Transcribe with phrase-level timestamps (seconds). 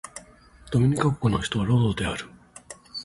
[0.71, 2.25] ドミニカ国の首都はロゾーである